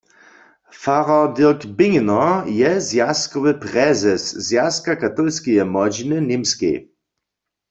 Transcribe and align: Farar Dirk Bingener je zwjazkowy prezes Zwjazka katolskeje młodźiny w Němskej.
Farar 0.81 1.27
Dirk 1.37 1.61
Bingener 1.77 2.31
je 2.59 2.71
zwjazkowy 2.87 3.53
prezes 3.63 4.23
Zwjazka 4.47 4.93
katolskeje 5.03 5.63
młodźiny 5.73 6.15
w 6.21 6.27
Němskej. 6.31 6.75